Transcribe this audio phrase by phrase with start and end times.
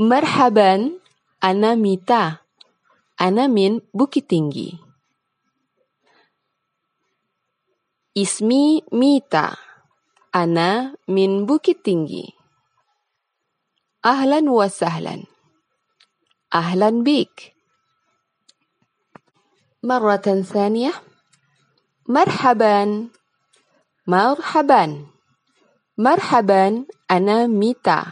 [0.00, 0.96] Marhaban,
[1.44, 2.40] Ana Mita.
[3.20, 4.80] Ana min Bukit Tinggi.
[8.16, 9.60] Ismi Mita.
[10.32, 12.32] Ana min Bukit Tinggi.
[14.00, 15.28] Ahlan wa sahlan.
[16.48, 17.60] Ahlan bik.
[19.82, 20.92] مرة ثانية
[22.08, 23.08] مرحبا
[24.06, 25.06] مرحبا
[25.98, 28.04] مرحبا أنا ميتا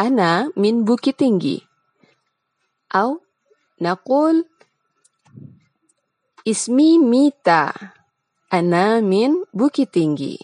[0.00, 1.62] أنا من بوكيتينجي
[2.94, 3.20] أو
[3.80, 4.44] نقول
[6.48, 7.72] اسمي ميتا
[8.52, 10.38] أنا من بوكيتينجي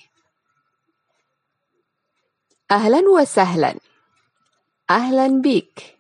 [2.71, 3.75] أهلا وسهلا
[4.91, 5.97] أهلا بك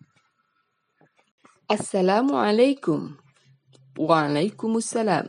[1.71, 3.17] السلام عليكم
[3.99, 5.29] وعليكم السلام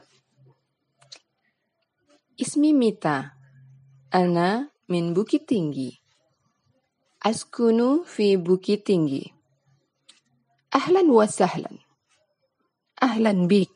[2.42, 3.32] اسمي ميتا
[4.16, 5.93] أنا min Bukit Tinggi.
[7.21, 9.21] Askunu fi Bukit Tinggi.
[10.73, 11.85] Ahlan wa sahlan.
[12.97, 13.69] Ahlan bik.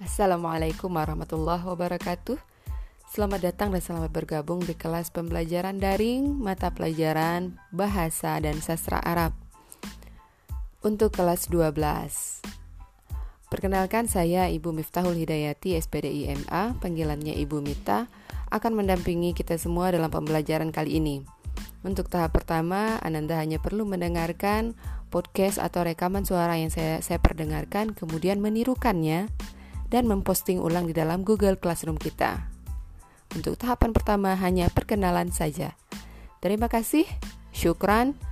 [0.00, 2.40] Assalamualaikum warahmatullahi wabarakatuh.
[3.12, 9.41] Selamat datang dan selamat bergabung di kelas pembelajaran daring mata pelajaran bahasa dan sastra Arab.
[10.82, 11.78] Untuk kelas 12
[13.46, 18.10] Perkenalkan saya Ibu Miftahul Hidayati SPDI MA, panggilannya Ibu Mita,
[18.50, 21.22] akan mendampingi kita semua dalam pembelajaran kali ini.
[21.86, 24.74] Untuk tahap pertama, Ananda hanya perlu mendengarkan
[25.14, 29.30] podcast atau rekaman suara yang saya, saya perdengarkan, kemudian menirukannya
[29.86, 32.50] dan memposting ulang di dalam Google Classroom kita.
[33.38, 35.78] Untuk tahapan pertama hanya perkenalan saja.
[36.42, 37.06] Terima kasih,
[37.54, 38.31] syukran.